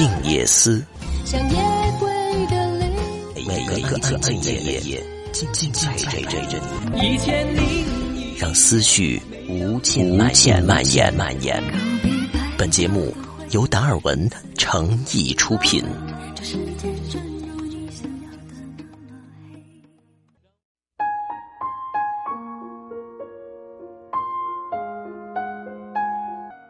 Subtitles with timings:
[0.00, 0.82] 静夜思，
[1.26, 1.56] 像夜
[1.98, 2.10] 归
[2.46, 3.46] 的林。
[3.46, 4.98] 每一个安静夜，
[5.30, 6.58] 静静陪着
[6.94, 7.14] 你。
[7.14, 11.62] 一千零让思绪无尽蔓延蔓延蔓延。
[12.56, 13.14] 本节目
[13.50, 14.26] 由达尔文
[14.56, 15.84] 诚意出品。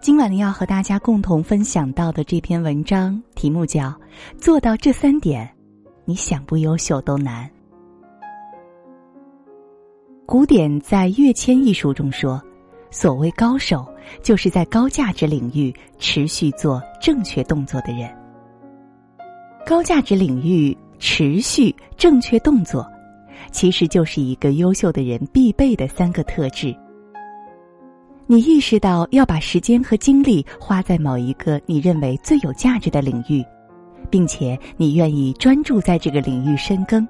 [0.01, 3.89] 今晚要和大家共同分享到的这篇文章，题目叫
[4.39, 5.47] 《做到这三点，
[6.07, 7.47] 你想不优秀都难》。
[10.25, 12.43] 古典在《跃迁》一书中说
[12.91, 13.87] ：“所谓高手，
[14.23, 18.11] 就是在高价值领域持续做正确动作的人。”
[19.67, 22.91] 高价值领域持续正确动作，
[23.53, 26.75] 其实就是一个优秀的人必备的三个特质。
[28.30, 33.45] 你意识到要把时间和精力花在某一个你认为最有价值的领域，
[34.09, 37.05] 并且你愿意专注在这个领域深耕。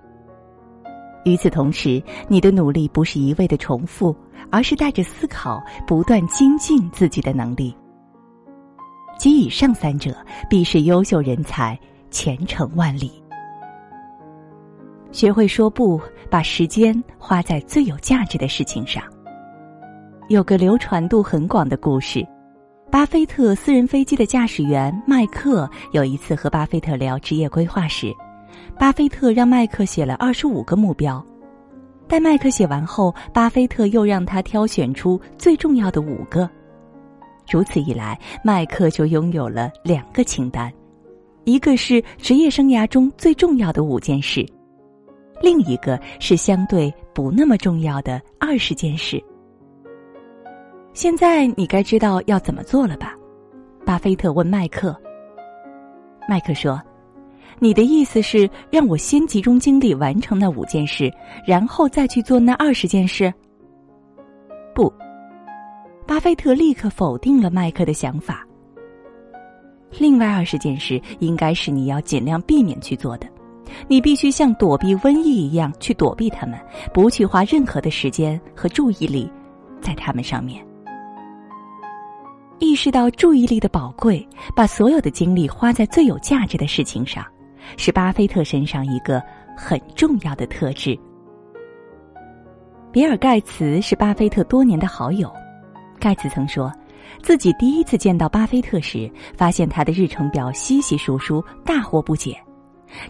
[1.27, 4.17] 与此同时，你的努力不是一味的重复，
[4.51, 7.77] 而是带着思考，不断精进自己的能力。
[9.19, 10.17] 及以上三者，
[10.49, 11.79] 必是优秀人才
[12.11, 13.23] 前程万里。
[15.13, 19.03] 学会说不，把时间花在最有价值的事情上。
[20.31, 22.25] 有个流传度很广的故事：
[22.89, 28.15] 巴菲特私人飞机的驾驶员麦克有一次和巴菲特聊职业规划时，
[28.79, 31.21] 巴菲特让麦克写了二十五个目标。
[32.07, 36.49] 待麦克写完后，巴菲特又让他挑选出最重要的五个。
[37.51, 40.73] 如此一来，麦克就拥有了两个清单：
[41.43, 44.47] 一个是职业生涯中最重要的五件事，
[45.43, 49.21] 另一个是相对不那么重要的二十件事。
[50.93, 53.15] 现在你该知道要怎么做了吧？
[53.87, 54.95] 巴菲特问麦克。
[56.29, 56.81] 麦克说
[57.59, 61.13] ：“你的意思是让我先集中精力完成那五件事，
[61.47, 63.33] 然后再去做那二十件事？”
[64.75, 64.93] 不，
[66.07, 68.47] 巴菲特立刻否定了麦克的想法。
[69.99, 73.27] 另外二十件事应该是你要尽量避免去做的，
[73.89, 76.59] 你必须像躲避瘟疫一样去躲避他们，
[76.93, 79.31] 不去花任何的时间和注意力
[79.81, 80.65] 在他们上面。
[82.61, 87.25] 意识到注意力的宝贵，把所有的精力花在最有价值的事情上，
[87.79, 89.21] 是巴菲特身上一个
[89.57, 90.97] 很重要的特质。
[92.93, 95.33] 比尔·盖茨是巴菲特多年的好友，
[95.99, 96.71] 盖茨曾说，
[97.23, 102.37] 自己第一次见到巴菲特时，发现他的日程表稀稀疏疏，大惑不解。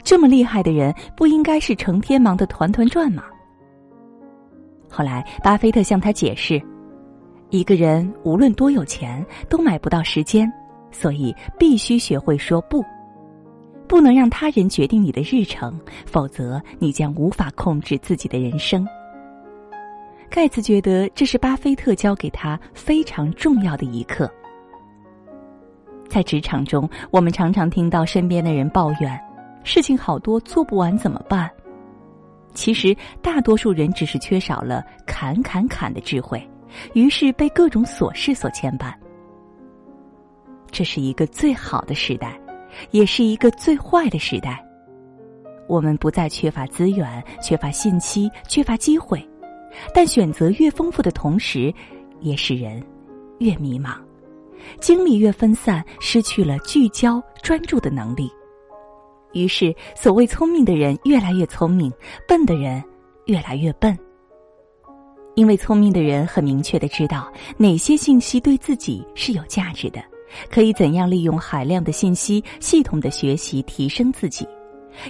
[0.05, 3.25] 这么厉害的人，不应该是成天忙得团团转吗？
[4.89, 6.63] 后来，巴菲特向他解释。
[7.51, 10.51] 一个人无论多有钱，都买不到时间，
[10.93, 12.85] 所以必须学会说不，
[13.89, 18.87] 不能让他人决定你的日程，否则你将无法控制自己的人生。
[20.31, 24.31] 盖茨觉得这是巴菲特教给他非常重要的一课。
[26.09, 29.21] 在职场中，我们常常听到身边的人抱怨，
[29.65, 31.51] 事情好多做不完怎么办？
[32.53, 36.45] 其实，大多数人只是缺少了砍砍砍的智慧。
[36.95, 38.93] 于是被各种琐事所牵绊。
[40.71, 42.41] 这是一个最好的时代，
[42.91, 44.65] 也是一个最坏的时代。
[45.67, 49.25] 我们不再缺乏资源、缺乏信息、缺乏机会，
[49.95, 51.73] 但选择越丰富的同时，
[52.21, 52.83] 也使人
[53.39, 53.95] 越迷茫，
[54.81, 58.31] 精力越分散，失去了聚焦专注的能力。
[59.33, 61.93] 于是，所谓聪明的人越来越聪明，
[62.27, 62.83] 笨的人
[63.27, 63.97] 越来越笨。
[65.41, 69.99] 因为聪明的人很明确的知道哪些信息对自己是有价值的，
[70.51, 74.47] 可以怎样利用海量的信息系统的学习提升自己，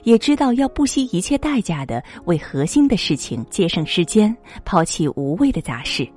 [0.04, 4.32] 也知道要不惜一切代价的为核心的事情节省时间，
[4.64, 6.08] 抛弃无谓的杂事。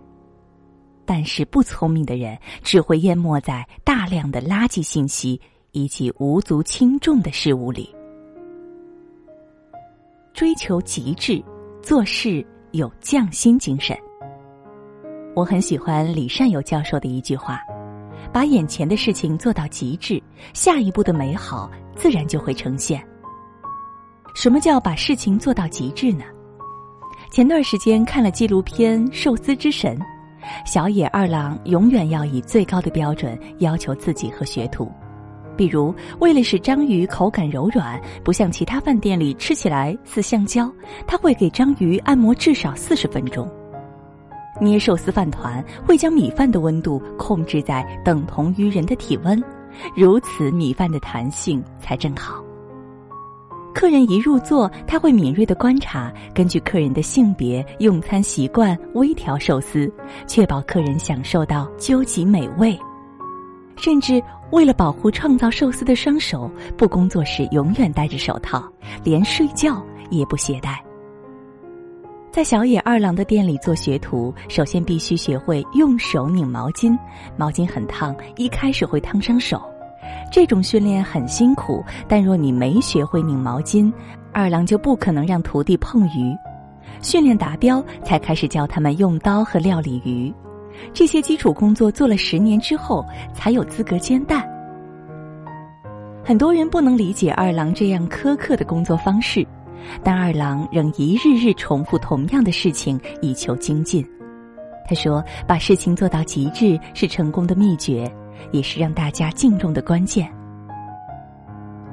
[1.06, 7.89] 但是不聪明的人只会淹没在大量的垃圾信息以及无足轻重的事物里。
[10.36, 11.44] 追求极致，
[11.81, 12.45] 做事。
[12.73, 13.95] 有匠心精神。
[15.35, 17.61] 我很喜欢李善友教授的一句话
[18.33, 20.21] ：“把眼前的事情做到极致，
[20.55, 22.99] 下一步的美好自然就会呈现。”
[24.33, 26.25] 什么叫把事情做到极致呢？
[27.31, 29.95] 前段时间看了纪录片《寿司之神》，
[30.65, 34.91] 小野二郎永远要以最高的标准要求自己和学徒。
[35.55, 40.71] 比如，为了使章鱼口感柔软，不像其他饭店里吃起来似橡胶，
[41.07, 43.50] 他会给章鱼按摩至少四十分钟。
[44.61, 49.44] 捏寿司饭团会将米饭的温度控制在等同于人的体温，
[49.95, 52.44] 如此米饭的弹性才正好。
[53.73, 59.91] 客人一入座，他会敏锐的观察，根据客人的性别、用餐习惯微调寿司，
[60.27, 62.77] 确保客人享受到究极美味。
[63.75, 64.21] 甚至
[64.53, 68.63] 为了保护创造寿司的双手，不工作时永远戴着手套，
[69.03, 70.77] 连睡觉也不懈怠。
[72.31, 76.95] 在小野二郎的店里做学徒，首先必须学会用手拧毛巾，
[77.35, 79.59] 毛巾很烫，一开始会烫伤手。
[80.31, 83.91] 这种训练很辛苦，但若你没学会拧毛巾，
[84.31, 86.31] 二郎就不可能让徒弟碰鱼。
[87.01, 90.31] 训练达标，才开始教他们用刀和料理鱼。
[90.91, 94.43] 这些基础工作做了十年之后，才有资格煎蛋。
[96.23, 99.45] 很多人不能理解二郎这样苛刻的工作方式，
[100.03, 104.05] 但二郎仍一日日重复同样的事情，以求精进。
[104.87, 108.11] 他说：“把事情做到极致是成功的秘诀。”
[108.51, 110.29] 也是让大家敬重的关键。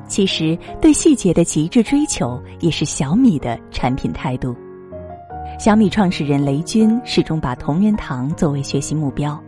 [0.08, 4.56] 其实，对细节的极致追求也是小米的产品态度。
[5.58, 9.40] 小米创始人雷军始终把同仁堂作为学习目标，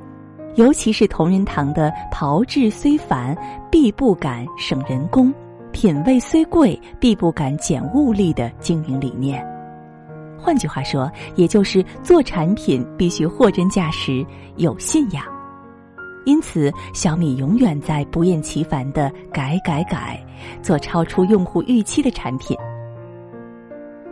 [0.56, 3.36] 尤其是同仁堂的“炮制虽繁，
[3.70, 5.32] 必不敢省人工；
[5.72, 9.42] 品味虽贵，必不敢减物力”的经营理念。
[10.38, 14.24] 换句话说，也就是做产品必须货真价实，
[14.56, 15.24] 有信仰。
[16.26, 20.22] 因此，小米永远在不厌其烦的改改改，
[20.60, 22.56] 做超出用户预期的产品。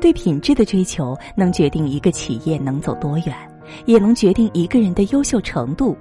[0.00, 3.36] 对品质的追求，能决定一个企业能走多远，
[3.84, 5.94] 也能决定一个人的优秀程度。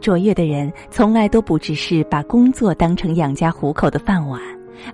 [0.00, 4.40] 卓越的人从来都不只是把工作当成养家糊口的饭碗，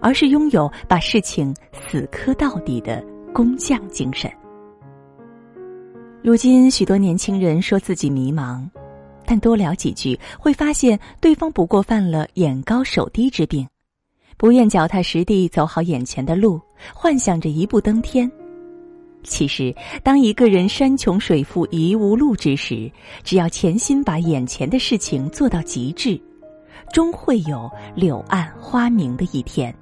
[0.01, 4.31] 而是拥有把事情死磕到底的工匠精神。
[6.23, 8.67] 如今，许多年轻人说自己迷茫。
[9.25, 13.67] 但多聊几句，会发现对方不过犯了眼高手低之病，
[14.37, 16.61] 不愿脚踏实地走好眼前的路，
[16.93, 18.31] 幻想着一步登天。
[19.23, 22.91] 其实，当一个人山穷水复疑无路之时，
[23.23, 26.21] 只要潜心把眼前的事情做到极致，
[26.93, 29.75] 终会有柳暗花明的一天。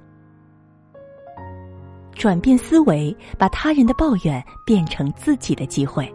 [2.13, 6.11] 转变思维，把他人的抱怨变成自己的机会。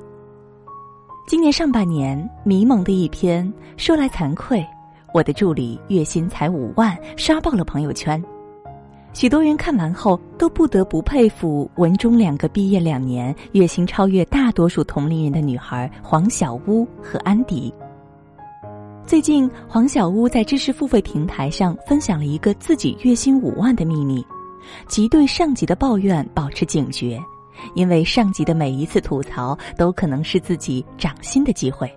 [1.26, 4.64] 今年上半年，迷蒙的一篇说来惭愧，
[5.12, 8.22] 我的助理月薪才五万，刷爆了朋友圈。
[9.17, 17.73] 许多人看完后都不得不佩服文中两个毕业两年、月薪超越大多数同龄人的女孩黄小屋和安迪。
[19.07, 24.23] 最近，黄小屋在知识付费平台上分享了一个自己月薪五万的秘密，
[24.87, 27.19] 即对上级的抱怨保持警觉。
[27.75, 31.91] 因为上级的每一次吐槽都可能是自己涨薪的机会。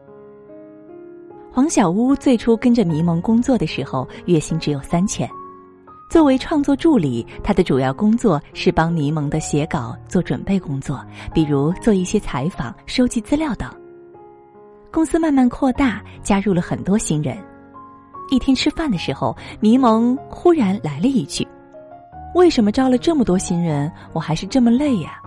[1.52, 5.30] 黄小屋最初跟着迷蒙工作的时候，月薪只有三千。
[6.10, 13.70] 作为创作助理，他的主要工作是帮迷蒙的写稿做准备工作，比如做一些采访、收集资料等。
[14.92, 17.38] 公司慢慢扩大，加入了很多新人。
[18.32, 21.48] 一天吃饭的时候，迷蒙忽然来了一句
[22.34, 25.22] ：“为什么招了这么多新人，我还是这么累呀？”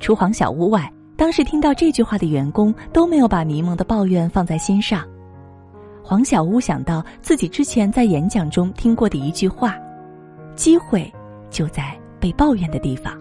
[0.00, 5.06] 除黄小屋外，当时听到这句话的员工都没有把迷蒙的抱怨放在心上。
[6.08, 9.76] 黄小屋想到自己之前在演讲中听过的一句话
[10.56, 11.12] ：“机会
[11.50, 13.12] 就在被抱怨的地方。”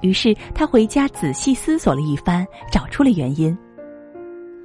[0.00, 3.54] 于是他回家仔细思索了一番，找出了原因。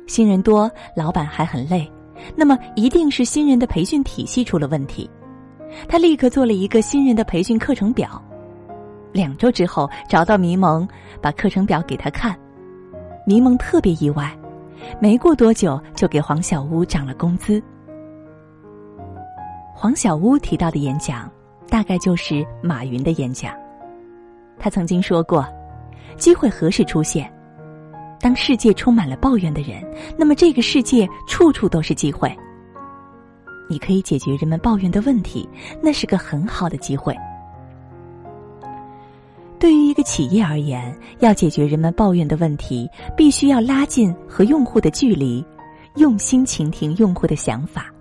[0.07, 1.91] 新人多，老板还很累，
[2.37, 5.09] 那么一定是新人的培训体系出了问题。
[5.89, 8.23] 他立刻做了一个新人的培训课程表。
[9.11, 10.87] 两周之后，找到迷蒙，
[11.21, 12.33] 把课程表给他看。
[13.25, 14.33] 迷蒙特别意外，
[14.99, 17.61] 没过多久就给黄小屋涨了工资。
[19.73, 21.29] 黄小屋提到的演讲，
[21.69, 23.53] 大概就是马云的演讲。
[24.57, 25.45] 他曾经说过
[26.17, 27.31] ：“机会何时出现？
[28.19, 29.83] 当世界充满了抱怨的人，
[30.17, 32.35] 那么这个世界处处都是机会。
[33.69, 35.47] 你可以解决人们抱怨的问题，
[35.83, 37.15] 那是个很好的机会。”
[40.07, 45.45] 企业而言，要解决人们抱怨的问题，必须要拉近和用户的距离，
[45.97, 47.93] 用心倾听用户的想法。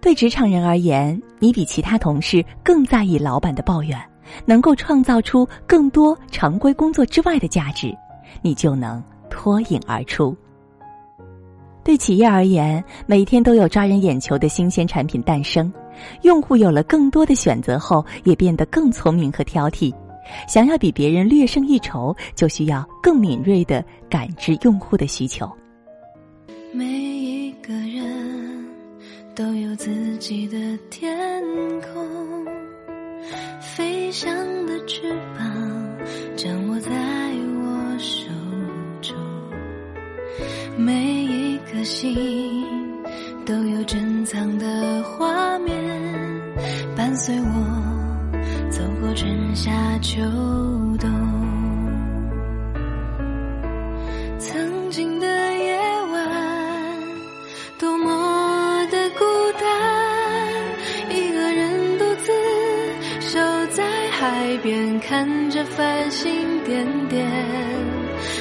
[0.00, 4.00] 对职场人而言，你比其他同事更在意老板的抱怨，
[4.46, 7.94] 能够创造出更多常规工作之外的价值，
[8.40, 10.34] 你就能脱颖而出。
[11.84, 15.70] 对企业而言，每天都有抓人眼球的新鲜产品诞生。
[16.22, 19.92] 用户有了更多的选择后，也变得更聪明和挑剔。
[20.46, 25.50] 想要比别人略胜一筹，就需要更敏锐的感知用户的需求。
[26.72, 28.20] 每一个人。
[29.32, 30.58] 都有自己的
[30.90, 31.40] 天
[31.80, 32.44] 空，
[33.58, 34.30] 飞翔
[34.66, 35.00] 的翅
[35.38, 35.96] 膀
[36.36, 36.90] 掌握在
[37.62, 38.26] 我手
[39.00, 39.16] 中，
[40.76, 42.62] 每一颗心
[43.46, 45.74] 都有珍藏的画面，
[46.96, 47.46] 伴随我
[48.70, 50.20] 走过春夏秋
[50.98, 51.10] 冬。
[54.38, 55.78] 曾经的夜
[56.12, 56.28] 晚，
[57.78, 59.24] 多么的孤
[59.58, 59.66] 单，
[61.10, 62.32] 一个人独自
[63.20, 63.38] 守
[63.70, 66.30] 在海边，看着繁星
[66.64, 67.28] 点点。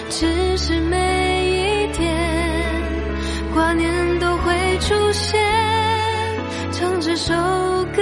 [0.09, 2.13] 只是每一天，
[3.53, 5.39] 挂念都会出现，
[6.79, 7.33] 唱这首
[7.93, 8.01] 歌，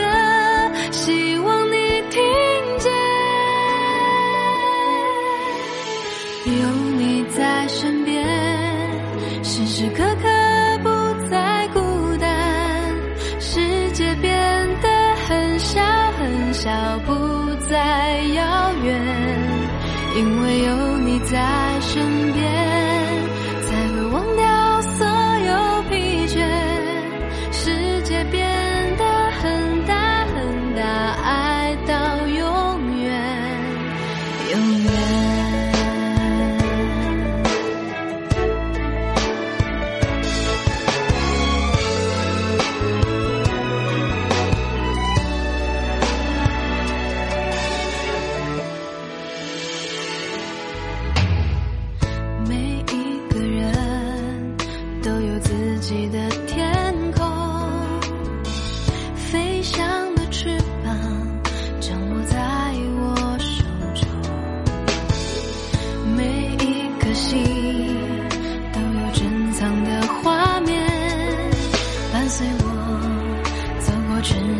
[0.92, 2.22] 希望你听
[2.78, 2.94] 见。
[6.46, 8.24] 有你在身边，
[9.44, 10.28] 时时刻刻
[10.84, 11.80] 不再孤
[12.18, 12.30] 单。
[13.40, 14.32] 世界变
[14.84, 14.88] 得
[15.28, 15.82] 很小
[16.20, 16.70] 很小，
[17.00, 18.96] 不再遥远。
[20.18, 22.46] 因为有你在身边，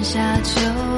[0.10, 0.97] 夏秋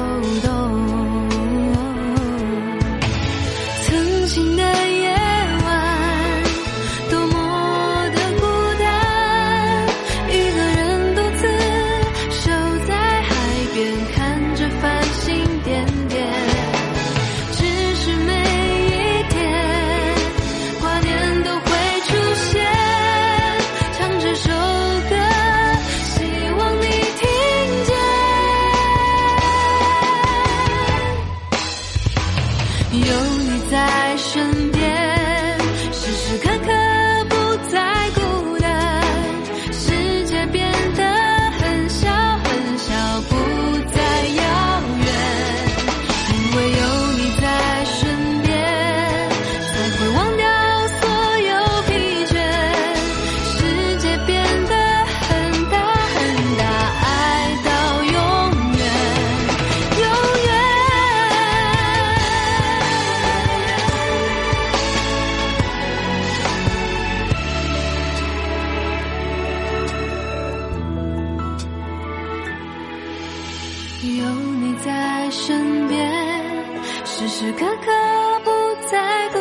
[77.20, 78.50] 时时刻刻不
[78.90, 79.39] 再孤，